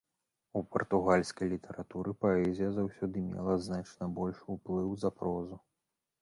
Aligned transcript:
У 0.59 0.61
партугальскай 0.75 1.51
літаратуры 1.55 2.13
паэзія 2.25 2.69
заўсёды 2.79 3.17
мела 3.27 3.53
значна 3.67 4.09
большы 4.17 4.43
ўплыў 4.57 4.89
за 5.05 5.15
прозу. 5.21 5.55